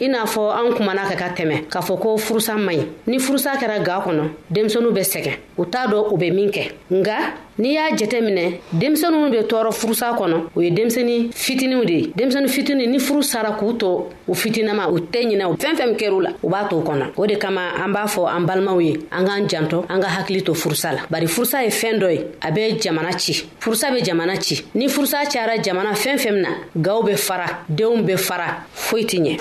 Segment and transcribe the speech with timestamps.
[0.00, 3.18] i n'a fɔ an kumana ka ka tɛmɛ k'a fɔ ko furusa man ɲi ni
[3.18, 7.18] furusa kɛra ga kɔnɔ denmisɛnu bɛ sɛgɛn u t'a dɔ u be min kɛ nga
[7.58, 12.06] n'i y'a jɛtɛ minɛ denmisɛninw be tɔɔrɔ furusa kɔnɔ o ye denmisɛni fitiniw de ye
[12.14, 16.20] denmisɛni fitini ni furu sara k'u to u fitinama u tɛ ɲinɛ fɛn fɛn kɛr'u
[16.22, 19.24] la u b'a to kɔnɔ o de kama an b'a fɔ an balimaw ye an
[19.26, 22.50] k'an jantɔ an ka hakili to furusa la bari furusa ye fɛn dɔ ye a
[22.52, 26.48] bɛ jamana ci furusa be jamana ci ni furusa cara jamana fɛn fɛn min na
[26.82, 29.36] gaw be fara denw be fara foyi tɛ ɲɛ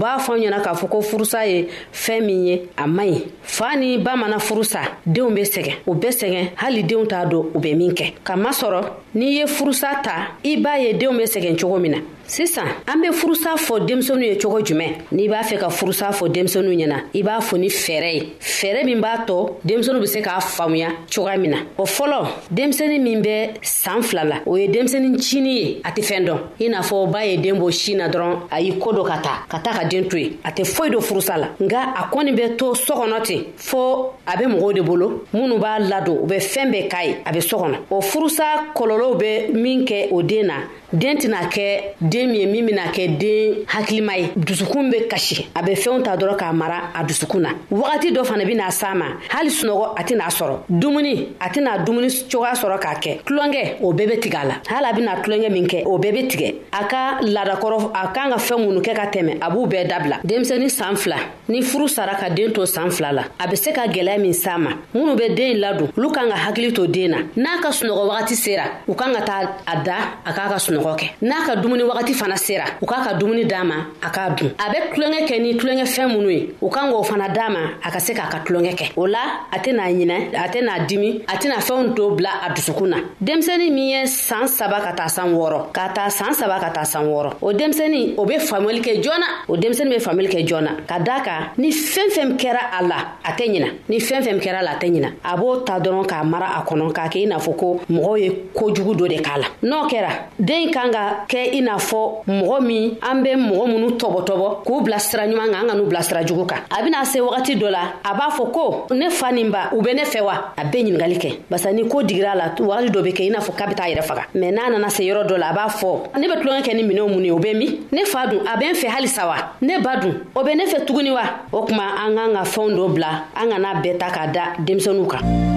[0.00, 3.22] bafo fɔ aw ɲɛna k'a fɔ ko furusa ye fɛn min ye a man ɲi
[3.42, 7.46] fa ni ba mana furusa denw be sɛgɛn u bɛ sɛgɛn hali denw t'a dɔn
[7.54, 8.80] u bɛ min kɛ kamasɔrɔ
[9.14, 13.00] n'i ye furusa ta i b'a ye denw be sɛgɛn cogo min na sisan an
[13.00, 16.98] be furusa fɔ denmisɛnu ye cogo jumɛn n'i b'a fɛ ka furusa fɔ denmisɛnu ɲɛna
[17.14, 20.88] i b'a fɔ ni fɛɛrɛ ye fɛɛrɛ min b'a tɔ denmisɛnu be se k'a faamuya
[21.10, 22.20] cogoya min na o fɔlɔ
[22.52, 26.38] denmisɛni min bɛ saan fila la o ye denmisɛni cini ye a tɛ fɛn dɔn
[26.60, 29.16] i n'a fɔ ba ye den bɔ sin na dɔrɔn a y'i koo dɔ ka
[29.22, 32.08] ta ka taa ka den to ye a tɛ foyi do furusa la nga a
[32.12, 36.26] kɔni bɛ to sɔgɔnɔ ten fɔɔ a be mɔgɔw de bolo minnu b'a ladon u
[36.26, 40.22] bɛ fɛɛn bɛɛ k'a ye a be sɔgɔnɔ o furusa kɔlɔlɔw bɛ min kɛ o
[40.22, 40.54] den na
[40.92, 45.46] den tɛna kɛ den min ye min bena kɛ den hakilima ye dusukun be kasi
[45.54, 48.94] a be fɛnw ta dɔrɔn k'a mara a dusukun na wagati dɔ fana bena s'a
[48.96, 53.78] ma hali sunɔgɔ a tɛna sɔrɔ dumuni a tɛna dumuni cogoya sɔrɔ k'a kɛ tulonkɛ
[53.82, 56.28] o bɛɛ be tigɛ a la hali a bena tulonkɛ min kɛ o bɛɛ be
[56.28, 59.86] tigɛ a ka ladakɔrɔ a kan ka fɛɛn minnu kɛ ka tɛmɛ a b'u bɛɛ
[59.90, 61.16] dabila denmisɛni saan fila
[61.50, 64.32] ni furu sara ka den to saan fila la a be se ka gwɛlɛya min
[64.32, 67.68] s'a ma minnu be den ladon olu kan ka hakili to den na n'a ka
[67.72, 69.94] sunɔgɔ wagati sera u kan ka taa a da
[70.24, 73.12] a k'a ka sunɔgɔ sunɔgɔ kɛ n'a ka dumuni wagati fana sera u k'a ka
[73.18, 76.68] dumuni d'a ma a k'a dun a bɛ tulonkɛ kɛ ni tulonkɛfɛn minnu ye u
[76.68, 79.18] kan k'o fana d'a ma a ka se k'a ka tulonkɛ kɛ o la
[79.52, 83.72] a tɛna ɲinɛ a tɛna dimi a tɛna fɛnw to bila a dusukun na denmisɛnnin
[83.72, 87.04] min ye saan saba ka taa san wɔɔrɔ ka taa saan saba ka taa san
[87.06, 90.98] wɔɔrɔ o denmisɛnnin o bɛ faamuyali kɛ joona o denmisɛnnin bɛ faamuyali kɛ joona ka
[90.98, 94.58] d'a kan ni fɛn fɛn kɛra a la a tɛ ɲina ni fɛn fɛn kɛra
[94.58, 97.18] a la a tɛ ɲina a b'o ta dɔrɔn k'a mara a kɔnɔ k'a kɛ
[97.22, 100.72] i n'a fɔ ko mɔgɔw ye kojugu dɔ de k'a la n'o kɛra den min
[100.76, 104.98] kan ka kɛ i n'a fɔ mɔgɔ min an be mɔgɔ minnu tɔbɔtɔbɔ k'u bila
[105.00, 107.70] sira ɲuman kan an ka n'u bila sira jugu kan a bena se wagati dɔ
[107.70, 110.64] la a b'a fɔ ko ne fa nin ba u be ne fɛ wa a
[110.68, 113.54] be ɲiningali kɛ barisa ni ko digira la wagati dɔ be kɛ i n'a fɔ
[113.56, 116.16] k'a be taa yɛrɛ faga mɛn n'a nana se yɔrɔ dɔ la a b'a fɔ
[116.18, 118.58] ne be tulonkɛ kɛ ni minɛw mun ye o be min ne fa dun a
[118.58, 121.22] be n fɛ halisa wa ne ba dun o be ne fɛ tuguni wa
[121.52, 125.06] o kuma an k'an ka fɛnw dɔ bila an kana bɛɛ ta k'a da denmisɛniw
[125.08, 125.56] kan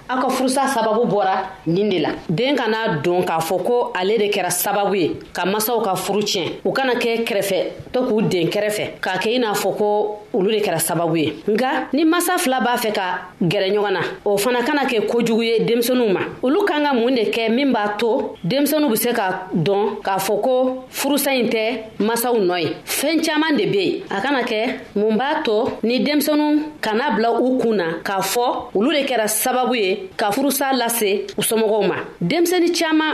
[0.11, 4.17] aw ka furusa sababu bɔra nin de la den kana don k'a fɔ ko ale
[4.17, 8.21] de kɛra sababu ye ka masaw ka furu tiɲɛ u kana kɛ kɛrɛfɛ to k'u
[8.27, 12.03] den kɛrɛfɛ k'a kɛ i n'a fɔ ko olu de kɛra sababu ye nga ni
[12.03, 16.11] masa fila b'a fɛ ka gɛrɛ ɲɔgɔn na o fana kana kɛ kojugu ye denmisɛnuw
[16.11, 20.01] ma olu kan ka mun de kɛ min b'a to denmisɛnuw be se ka dɔn
[20.03, 24.19] k'a fɔ ko furusa ɲi tɛ masaw nɔ ye fɛɛn caaman de be yen a
[24.21, 28.91] kana kɛ mun b'a to ni denmisɛnu kana bila u kun na k'a fɔ olu
[28.91, 31.97] de kɛra sababu ye ka furusa lase u somɔgɔw ma
[32.29, 33.13] denmisɛni caaman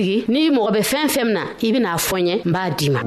[0.00, 2.62] sigi n'i mɔgɔ bɛ fɛn fɛn min na i bɛn'a fɔ n ye n b'a
[2.78, 3.00] d'i ma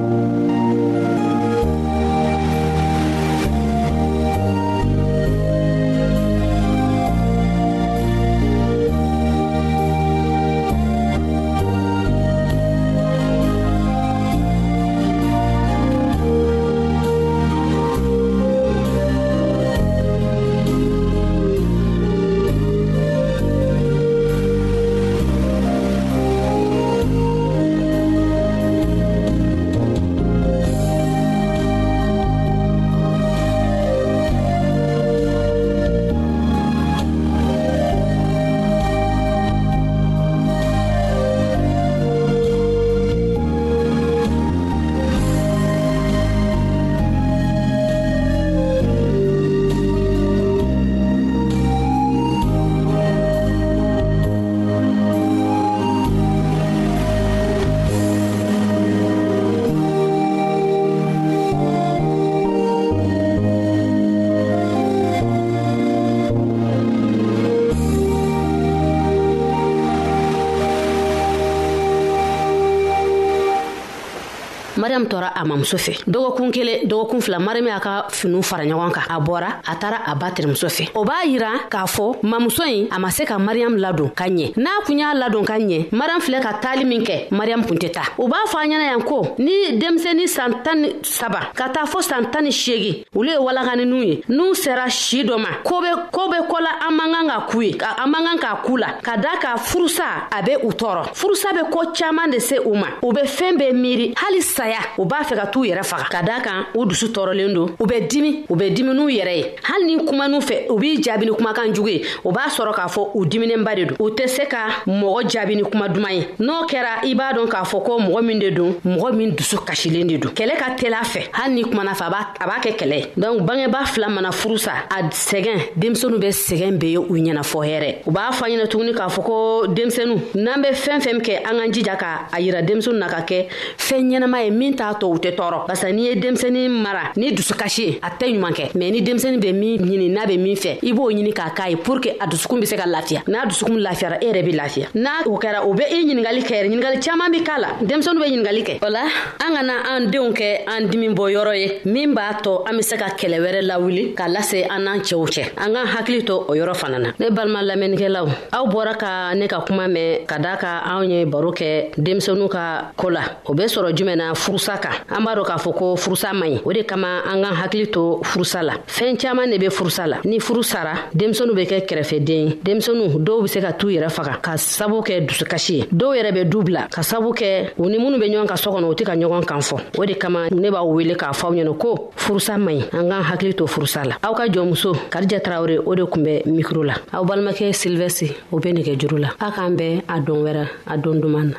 [75.13, 79.03] tɔra a mamuso fɛ dɔgɔkun kelen dɔgɔkun fila mariyam y'a ka finiw fara ɲɔgɔn kan
[79.09, 82.87] a bɔra a taara a ba terimuso fɛ o b'a yira k'a fɔ mamuso ɲi
[82.91, 86.21] a ma se ka mariyam ladon ka ɲɛ n'a kun y'a ladon ka ɲɛ mariyam
[86.27, 89.01] filɛ ka taali min kɛ mariyam kun tɛ ta u b'a fɔ a ɲɛna yan
[89.03, 93.29] ko ni denmisɛni san tan ni saba ka taa fɔ san tan ni seegin olu
[93.29, 97.11] ye walakaninw ye n'u sera si dɔ ma ko be ko be kɔla an man
[97.13, 100.41] kan ka kuu ye an man kan k'a kuu la ka daa ka furusa a
[100.43, 103.73] be u tɔɔrɔ furusa be koo caaman de se u ma u be fɛɛn bɛɛ
[103.73, 107.07] miiri hali saya u b'a fɛ ka t'u yɛrɛ faga ka daa kan u dusu
[107.09, 110.39] tɔɔrɔlen don u bɛ dimi u bɛ dimi n'u yɛrɛ ye hali ni kuma n'u
[110.39, 113.75] fɛ u b'i jaabi ni kumakan jugu ye u b'a sɔrɔ k'a fɔ u diminenba
[113.75, 117.13] de don u tɛ se ka mɔgɔ jaabi ni kuma duman ye n'o kɛra i
[117.13, 120.29] b'a dɔn k'a fɔ ko mɔgɔ min de don mɔgɔ min dusu kasilen de don
[120.31, 122.05] kɛlɛ ka teli a fɛ hali ni kumana fɛ
[122.39, 126.29] a b'a kɛ kɛlɛ ye donc bangeba fila mana furu sa a sɛgɛn denmisɛnu bɛ
[126.43, 129.67] sɛgɛn be ye u ɲɛna fɔ hɛrɛ u b'a fɔ ɲɛna tuguni k'a fɔ ko
[129.67, 130.15] denmisɛnu
[130.47, 133.47] n'an bɛ fɛn fɛn kɛ an k'an jija ka a yira denmisɛnu na ka kɛ
[133.77, 137.31] fɛn ɲɛnama ye min t'a to u tɛ tɔɔrɔ barisa n'i ye denmisɛnnin mara ni
[137.33, 140.55] dusukasi ye a tɛ ɲuman kɛ mɛn ni denmisɛnnin bɛ min ɲini n'a bɛ min
[140.55, 143.21] fɛ i b'o ɲini k'a k'a ye pour que a dusukun be se ka lafiya
[143.27, 146.53] n'a dusukun lafiyara e yɛrɛ be lafiya n'a o kɛra o be i ɲiningali kɛ
[146.57, 149.73] yɛrɛ ɲiningali caaman be k'a la denmisɛnu be ɲiningali kɛ o la an ka na
[149.95, 153.05] an denw kɛ an dimi bɔ yɔrɔ ye min b'a tɔ an be se ka
[153.15, 156.73] kɛlɛ wɛrɛ lawuli k'a lase an n'an cɛw cɛ an k'an hakili to o yɔrɔ
[156.75, 160.81] fana na ne balima lamɛnnikɛlaw aw bɔra ka ne ka kuma mɛn ka daa ka
[160.85, 164.73] anw ye baro kɛ denmisɛnu ka koo la o be sɔrɔ jumɛn na furusa furusa
[164.81, 167.55] kan an b'a dɔn k'a fɔ ko furusa man ɲi o de kama an k'an
[167.63, 171.65] hakili to furusa la fɛɛn caaman ne be furusa la ni furu sara denmisɛnu be
[171.65, 175.73] kɛ kɛrɛfɛden ye denmisɛnu dɔw be se ka t'u yɛrɛ faga ka sabu kɛ dusukasi
[175.77, 178.55] ye dɔw yɛrɛ be du bila ka sabu kɛ u ni minnu be ɲɔgɔn ka
[178.55, 181.31] sɔ kɔnɔ u tɛ ka ɲɔgɔn kan fɔ o de kama ne b'aw wele k'a
[181.33, 184.43] fɔ aw ɲɛna ko furusa man ɲi an k'an hakili to furusa la aw ka
[184.47, 188.97] jɔnmuso karija tarawure o de kun bɛ mikro la aw balimakɛ silvɛsi o be nɛgɛ
[188.97, 191.57] juru la aw k'an bɛɛ a don wɛrɛ a don duman na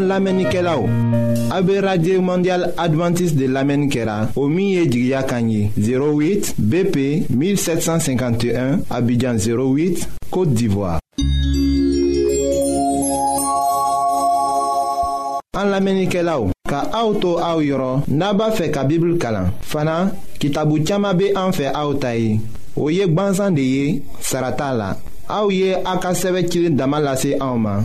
[0.00, 0.88] An lamenike la ou.
[1.52, 4.28] A be radye mondial adventis de lamenikera.
[4.36, 5.70] O miye jigya kanyi.
[5.76, 6.96] 08 BP
[7.28, 10.98] 1751 Abidjan 08 Kote Divoa.
[15.58, 16.48] An lamenike la ou.
[16.70, 19.52] Ka aoutou aou yoron naba fe kabibul kalan.
[19.60, 22.38] Fana ki tabou tchama be anfe aoutayi.
[22.76, 24.94] O yek bansan de ye sarata la.
[25.28, 27.84] A ou ye akaseve chile damalase aouman.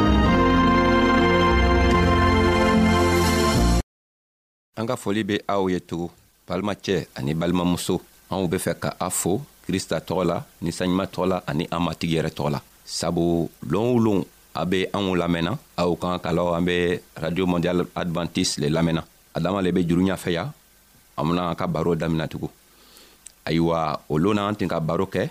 [4.81, 6.09] an ka foli be aw ye tugun
[6.47, 7.95] balimacɛ ani balimamuso
[8.33, 9.33] anw be fɛ ka a fo
[9.65, 13.87] krista tɔgɔ la ni saɲuman tɔgɔ la ani an matigi yɛrɛ tɔgɔ la sabu loon
[13.95, 14.19] o loon
[14.61, 19.03] a be anw lamɛnna aw kan ka law an be radio mondial advantise le lamɛnna
[19.37, 20.43] adama le be juru ɲafɛ ya
[21.17, 22.49] an bena an ka baro damina tugun
[23.45, 25.29] ayiwa o loon na an tin ka baro kɛ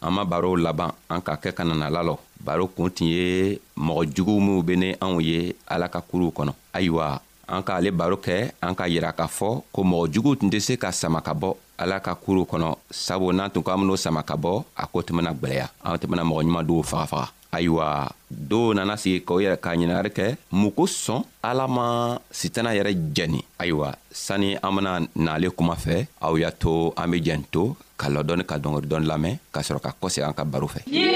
[0.00, 4.02] an ma barow laban an ka kɛ ka nana lalɔ baro kun tin ye mɔgɔ
[4.16, 8.50] juguw minw be ni anw ye ala ka kuruw kɔnɔ ayiwa an k'ale baro kɛ
[8.62, 11.54] an ka yira k'a fɔ ko mɔgɔ juguw tun tɛ se ka sama ka bɔ
[11.78, 15.02] ala ka kuruw kɔnɔ sabu n'an tun ko an ben'o sama ka bɔ a ko
[15.02, 18.10] tun bena gwɛlɛya an tun bena mɔgɔ ɲuman dow fagafaga ayiwa
[18.50, 21.86] dɔw nana sigi k'o yɛrɛ k'a ɲinagari kɛ mun kosɔn ala ma
[22.30, 27.20] sitana yɛrɛ jɛni ayiwa sani an bena n'ale kuma fɛ aw y'a to an be
[27.22, 30.66] jɛn to ka lɔdɔni ka dɔngɔri dɔni lamɛn k'a sɔrɔ ka kɔsegi an ka baro
[30.66, 31.15] fɛ yeah!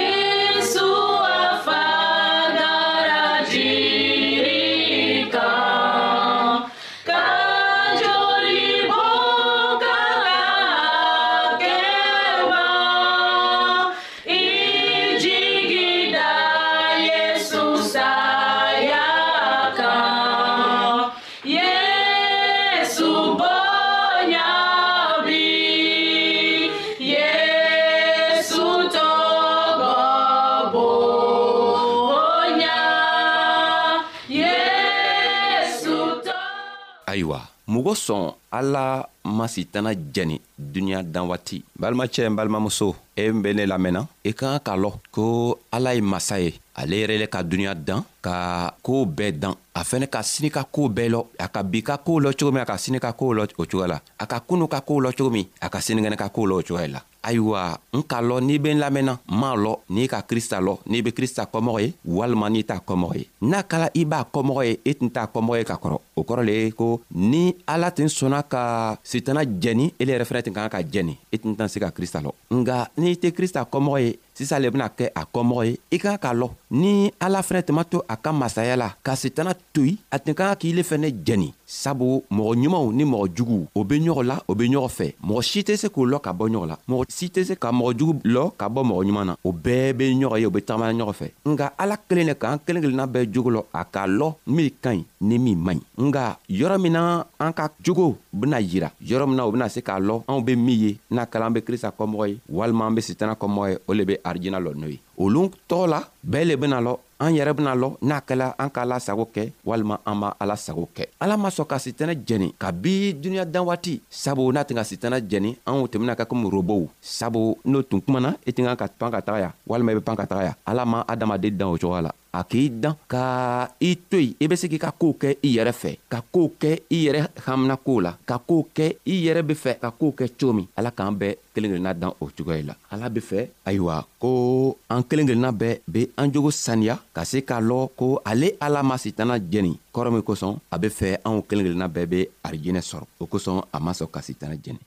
[37.90, 43.66] kosɔn ala ma sitana jɛni duniɲa dan waati balimacɛ n balimamuso e n be ne
[43.66, 47.42] lamɛnna i ka ka k'a lɔn ko ala ye masa ye ale yɛrɛ le ka
[47.42, 51.48] duniɲa dan ka koo bɛɛ dan a fɛnɛ ka sini ka koo bɛɛ lɔ a
[51.48, 53.88] ka bi ka koo lɔ cogo min a ka sini ka koo lɔ o cogoya
[53.88, 56.60] la a ka kunu ka koo lɔ cogo min a ka sinikɛnɛ ka koo lɔ
[56.60, 60.08] o cogoya la ayiwa n k'a lɔ n'i be n lamɛnna n m'a lɔ n'i
[60.08, 63.88] ka krista lɔ n'i be krista kɔmɔgɔ ye walima n'i t'a kɔmɔgɔ ye n'a kala
[63.94, 66.52] i b'a kɔmɔgɔ ye i e tun t'a kɔmɔgɔ ye ka kɔrɔ o kɔrɔ le
[66.52, 70.78] ye ko ni ala tun sɔnna ka sitana jɛni ele yɛrɛ fɛnɛ tun kan ka
[70.80, 74.14] jɛni i e tun tɛna se ka krista lɔ nga n'i tɛ krista kɔmɔgɔ ye
[74.40, 77.74] sisan le bena kɛ a kɔmɔgɔ ye i ka ka lɔ ni ala fɛnɛ tun
[77.76, 80.82] ma to a ka masaya la ka setana to yen a tun ka kan k'ile
[80.82, 84.88] fɛnɛ jɛni sabu mɔgɔ ɲumanw ni mɔgɔ juguw o be ɲɔgɔn la o be ɲɔgɔn
[84.96, 87.54] fɛ mɔgɔ si tɛ se k'o lɔ ka bɔ ɲɔgɔn la mɔgɔ si tɛ se
[87.56, 90.50] ka mɔgɔ jugu lɔ ka bɔ mɔgɔ ɲuman na o bɛɛ be ɲɔgɔn ye o
[90.50, 93.84] be tagama ɲɔgɔn fɛ nga ala kelen le k'an kelen kelenna bɛɛ jogo lɔ a
[93.84, 97.68] k'a lɔ min ka ɲi ni min man ɲi nga yɔrɔ min na an ka
[97.82, 100.98] jogo bena yira yɔrɔ min na o bena se k'a lɔ anw be min ye
[101.10, 104.04] n'a kɛla an be krista kɔmɔgɔ ye walima an be setana kɔmɔgɔ ye o le
[104.06, 105.98] be a arjinalol nui olu tɔɔ la
[106.30, 109.98] bɛɛ le bena lɔ an yɛrɛ bena lɔ n'a kɛla an k'a lasago kɛ walima
[110.06, 114.00] an b'a ala sago kɛ ala ma sɔn ka sitɛnɛ jɛni kabi duniɲa dan waati
[114.10, 118.34] sabu n'a tɛ ka sitɛnɛ jɛni anw tɛmɛna ka komi robow sabu n'o tun kumana
[118.46, 120.52] i tɛ kan ka pan ka taga ya walima i be pan ka taga ya
[120.66, 124.46] ala ma adamaden dan o cogoya la a k'i dan ka i to yen i
[124.48, 128.00] be se k'i ka koow kɛ i yɛrɛ fɛ ka koow kɛ i yɛrɛ haminakow
[128.02, 131.16] la ka koow kɛ i yɛrɛ be fɛ ka koow kɛ cogo min ala k'an
[131.18, 135.50] bɛɛ kelen kelenna dan o cogoya la ala be fɛ ayiwa ko an kelen kelenna
[135.52, 139.72] bɛɛ be an jogo saniya ka se k'a lɔn ko ale ala ma sitana jɛni
[139.94, 143.60] kɔrɔ min kosɔn a be fɛ anw kelen kelenna bɛɛ be arijɛnɛ sɔrɔ o kosɔn
[143.72, 144.78] a ma sɔn ka sitana jɛni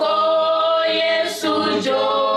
[0.00, 0.14] ko
[1.00, 1.52] yesu
[1.84, 2.27] jo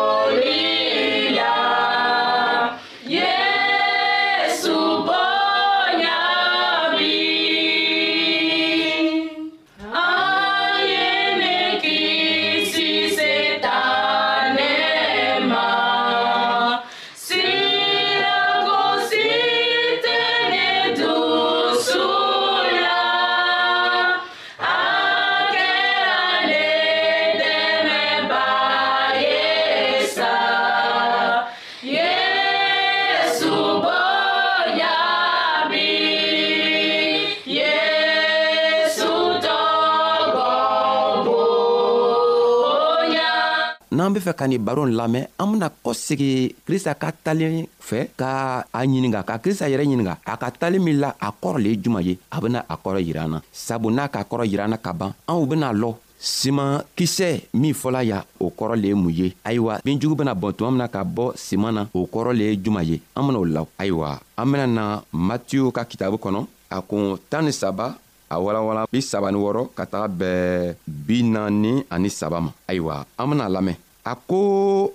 [44.22, 48.64] be fɛ ka nin baro n lamɛn an bena kɔsegi krista ka talen fɛ ka
[48.72, 51.78] a ɲininga ka krista yɛrɛ ɲininga a ka talen min la a kɔrɔ le ye
[51.82, 54.70] juman ye a bena a kɔrɔ yira an na sabu n'a ka kɔrɔ yira an
[54.72, 58.94] na ka ban anw bena lɔ siman kisɛ min fɔla ya o kɔrɔ le ye
[58.96, 62.44] mun ye ayiwa binjugu bena bɔn tuma mina ka bɔ siman na o kɔrɔ le
[62.52, 66.82] ye juman ye an benao law ayiwa an bena na matiyu ka kitabu kɔnɔ a
[66.82, 67.96] kun tan ni saba
[68.30, 73.06] a walawala bi saba ni wɔrɔ ka taga bɛɛ bi naani ani saba ma ayiwa
[73.18, 74.90] an bena lamɛn a ko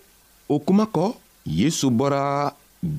[0.48, 1.14] o kuma kɔ
[1.46, 2.52] yesu bɔra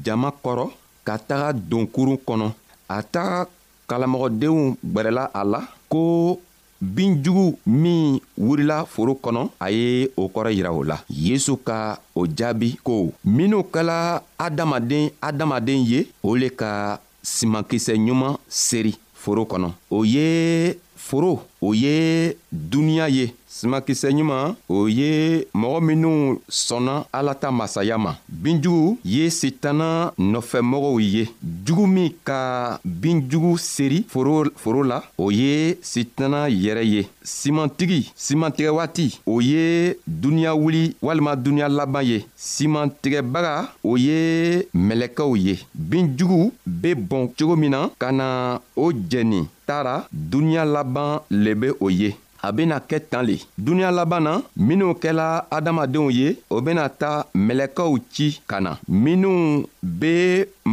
[0.06, 0.66] jama kɔrɔ
[1.06, 2.48] ka taga donkurun kɔnɔ
[2.90, 3.46] a ta
[3.90, 6.38] kalamɔgɔdenw gwɛrɛla a la ko
[6.82, 12.26] binjugu min wurila foro kɔnɔ a ye o kɔrɔ yira o la yesu ka o
[12.28, 19.72] jaabi ko minw kɛla adamaden adamaden ye o le ka simankisɛ ɲuman seri foro kɔnɔ
[19.92, 27.34] o ye foro o ye duniɲa ye simakisɛ ɲuman o ye mɔgɔ minw sɔnna ala
[27.42, 29.88] ta masaya ma binjugu ye sitana
[30.32, 31.24] nɔfɛmɔgɔw ye
[31.66, 38.70] jugu min ka binjugu seri foro, foro la o ye sitana yɛrɛ ye simantigi simantigɛ
[38.76, 46.52] waati o ye duniɲa wuli walima duniɲa laban ye simantigɛbaga o ye mɛlɛkɛw ye binjugu
[46.68, 51.90] be bɔn cogo min na ka na o jɛni taara duniɲa laban le be o
[51.90, 52.16] ye
[52.48, 54.34] a bena kɛ tan le duniɲa laban na
[54.68, 57.12] minw kɛla adamadenw ye o bena ta
[57.46, 59.64] mɛlɛkɛw ci ka na minw
[60.00, 60.14] be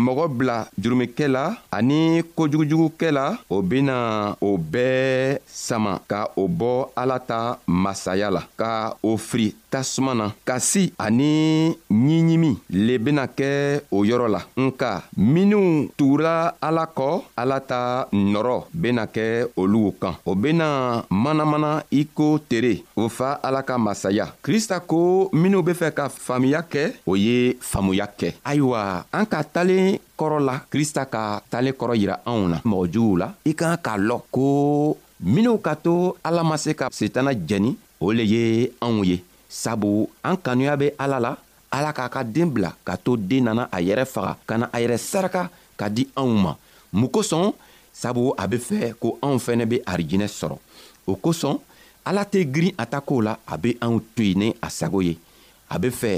[0.05, 1.45] mɔgɔ bila jurumikɛ la
[1.77, 1.99] ani
[2.37, 3.97] kojugujugukɛ la o bena
[4.49, 8.71] o bɛɛ sama ka o bɔ ala ta masaya la ka
[9.09, 12.51] o firi tasuma na kasi ani ɲiɲimi
[12.87, 13.51] le bena kɛ
[13.91, 17.09] o yɔrɔ la nka minw tugura ala kɔ
[17.43, 19.25] ala ta nɔrɔ bena kɛ
[19.57, 25.29] olugu kan o bena manamana i ko tere o fa ala ka masaya krista ko
[25.33, 30.39] minw be fɛ ka faamuya kɛ o ye faamuya kɛ ayiwa an ka talen kɔrɔ
[30.39, 34.21] la krista ka talen kɔrɔ yira anw na mɔgɔ juguw la i kan k'a lɔn
[34.31, 34.47] ko
[35.35, 39.19] minw ka to ala ma se ka setana jɛni o le ye anw ye
[39.55, 41.33] sabu an kanuya be ala la
[41.71, 44.79] ala k'a ka deen bila ka to deen nana a yɛrɛ faga ka na a
[44.83, 45.47] yɛrɛ saraka
[45.79, 46.53] ka di anw ma
[46.99, 47.55] mun kosɔn
[47.95, 50.57] sabu a be fɛ ko anw fɛnɛ be arijinɛ sɔrɔ
[51.07, 51.55] o kosɔn
[52.05, 55.01] ala tɛ girin a ta kow la a be anw to yen ni a sago
[55.01, 55.15] ye
[55.71, 56.13] a be fɛ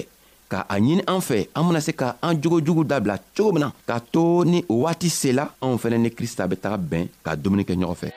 [0.49, 3.69] ka a ɲini an fɛ an bena se ka an jogojugu dabila cogo min na
[3.89, 7.65] k'a to ni o waati sela anw fɛnɛ ni krista be taga bɛn ka dumuni
[7.69, 8.11] kɛ ɲɔgɔn fɛ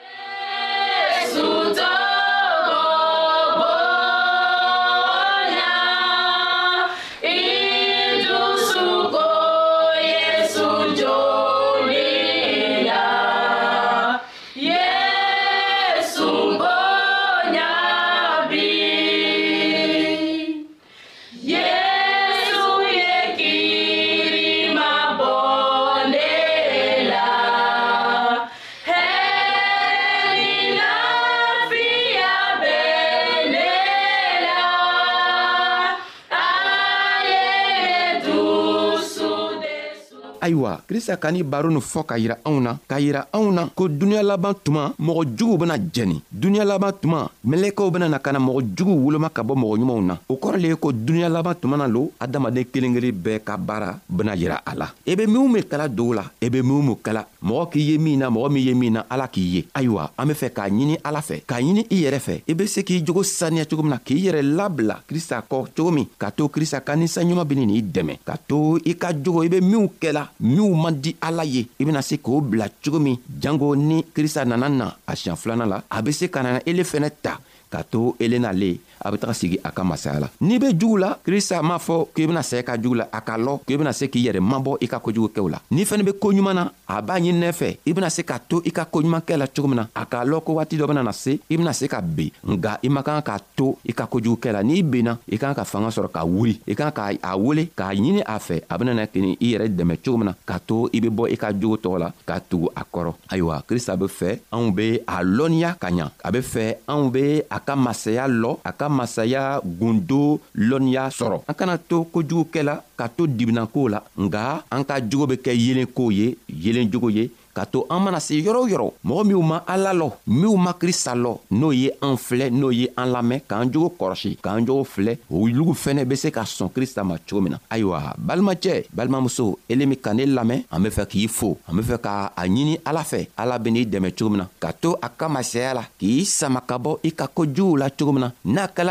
[40.40, 40.69] Aïwa.
[40.70, 43.62] wa krista ka nin baro nin fɔ ka yira anw na k'a yira anw na
[43.74, 48.30] ko duniɲa laban tuma mɔgɔ juguw bena jɛni duniɲa laban tuma mɛlɛkɛw bena na ka
[48.32, 51.28] na mɔgɔ juguw woloma ka bɔ mɔgɔ ɲumanw na o kɔrɔ le ye ko duniɲa
[51.28, 55.12] laban tuma na lo adamaden kelen kelen bɛɛ ka baara bena yira a la i
[55.12, 57.80] e be minw min kala dogo la i e be minw min kala mɔgɔ k'i
[57.90, 60.52] ye min na mɔgɔ min ye min na ala k'i ye ayiwa an be fɛ
[60.54, 63.22] k'a ɲini ala fɛ k'a ɲini i yɛrɛ fɛ i e be se k'i jogo
[63.22, 66.94] saniya cogo min na k'i yɛrɛ labila krista kɔ cogo min ka to krista ka
[66.94, 70.74] ninsanɲuman beni n'i dɛmɛ ka to i ka jogo i be minw kɛla min n'u
[70.82, 74.68] ma di ala ye i bena se k'o bila cogo min jango ni krista nana
[74.80, 77.32] na a siɲan filana la a be se ka na ele fɛnɛ ta
[77.70, 80.98] ka to elena le a be taga sigi a ka masaya la n'i be jugu
[81.02, 83.92] la krista m'a fɔ k'i bena saya ka jugu la a ka lɔ k'i bena
[83.98, 87.14] se k'i yɛrɛ mabɔ i ka kojugukɛw la n'i fɛnɛ be koɲuman na a b'a
[87.16, 89.84] ɲini nɛ fɛ i bena se ka to i ka koɲumankɛ la cogo min na
[89.94, 92.76] a k'a lɔn ko waati dɔ bena na se i bena se ka ben nga
[92.82, 95.88] i man kan k'a to i ka kojugukɛ la n'i benna i kan ka fanga
[95.88, 99.38] sɔrɔ ka wuri i kan ka a wele k'a ɲini a fɛ a benana kini
[99.40, 101.98] i yɛrɛ dɛmɛ cogo min na ka to i be bɔ i ka jogo tɔgɔ
[102.04, 106.06] la ka tugu a kɔrɔ ayiwa krista be fɛ anw be a lɔnniya ka ɲa
[106.24, 109.42] a be fɛ anw be a a ka masaya lɔ a ka masaya
[109.80, 115.26] gundo lɔnniya sɔrɔ an kana to kojugukɛla ka to diminakow la nga an ka jogo
[115.30, 119.92] be kɛ yelenkow ye yelenjogo ye Kato to an mana se yɔrɔ o ma ala
[119.92, 123.88] lɔ minw ma krista lɔ n'o ye an filɛ n'o ye an lamɛn k'an jogo
[123.98, 126.70] kɔrɔsi k'an jogo filɛ olugu fɛnɛ be se ka sɔn
[127.08, 131.26] ma cogo min na ayiwa balimacɛ balimamuso ele min ka ne lamɛn an be k'i
[131.28, 135.28] fo an k'a ɲini ala fɛ ala ben'i dɛmɛ cogo a
[135.74, 138.30] la k'i sama ka bɔ i ka kojuguw la cogo na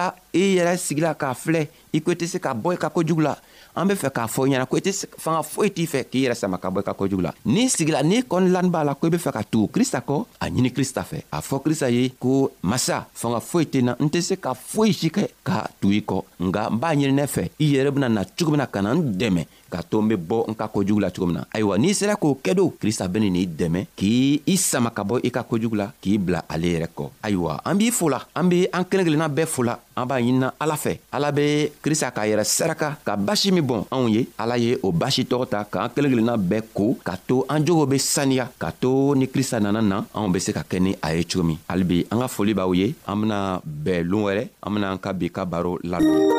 [0.07, 3.35] i e yɛrɛ sigila k'a filɛ i ko tɛ se ka bɔ ka kojugu la
[3.77, 4.91] an be fɛ k'a fɔ i ɲɛna ko i tɛ
[5.23, 8.03] fanga foyi t'i fɛ k'i yɛrɛ sama ka bɔ i ka kojugu la n'i sigila
[8.03, 10.69] n'i kɔni lani b'a la ko i be fɛ ka tugu krista kɔ a ɲini
[10.75, 14.35] krista fɛ a fɔ krista ye ko masa fanga foyi tɛ na n tɛ se
[14.35, 17.65] ka foyi si kɛ ka tugu i kɔ nga n b'a ɲini ne fɛ i
[17.73, 20.49] yɛrɛ bena na cogo min na ka na n dɛmɛ ka to n be bɔ
[20.51, 23.29] n ka kojugu la cogo min na ayiwa n'i sera k'o kɛ do krista beni
[23.29, 26.89] n'i dɛmɛ k'i i sama ka bɔ i ka kojugu la k'i bila ale yɛrɛ
[26.97, 30.49] kɔ ayiwa an b'i fola an be an kelen kelenna bɛɛ fola an b'a ɲinina
[30.59, 34.57] ala fɛ ala be krista k'a yɛrɛ saraka ka basi min bɔn anw ye ala
[34.57, 37.97] ye o basi tɔgɔ ta k'an kelen kelenna bɛɛ ko ka to an jogow be
[38.01, 41.21] saniya ka to ni krista nana na anw be se ka kɛ ni a ye
[41.23, 44.87] cogo min halibi an ka foli b'aw ye an bena bɛɛ loon wɛrɛ an bena
[44.91, 46.38] an ka bi ka baro lamɛn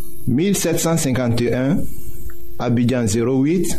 [0.27, 1.77] 1751
[2.59, 3.77] Abidjan 08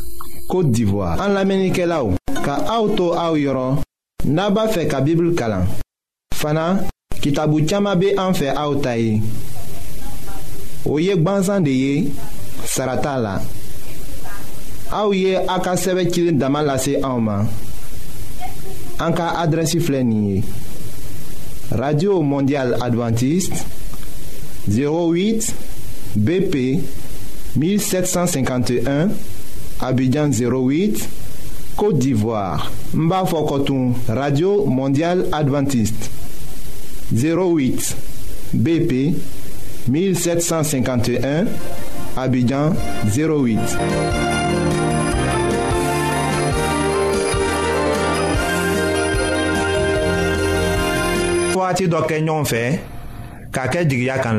[0.48, 3.78] Kote d'Ivoire An la menike la ou Ka auto a ou yoron
[4.26, 5.66] Naba fe ka bibl kalan
[6.34, 6.82] Fana
[7.22, 9.20] kitabu tiyama be an fe a ou tayi
[10.88, 12.12] O yek ban zande ye
[12.66, 13.36] Sarata la
[14.92, 17.46] A ou ye a ka seve kilin daman lase a ou man
[19.02, 20.42] An ka adresi flenye
[21.72, 23.62] Radio Mondial Adventist
[24.72, 25.70] 08
[26.16, 26.82] BP
[27.56, 29.08] 1751
[29.80, 31.08] Abidjan 08
[31.76, 36.10] Côte d'Ivoire Mbafo Radio Mondiale Adventiste
[37.12, 37.96] 08
[38.52, 39.14] BP
[39.88, 41.46] 1751
[42.16, 42.74] Abidjan
[43.06, 43.58] 08
[51.52, 51.96] Fouati do
[52.44, 52.80] fait
[53.50, 54.38] k'a kan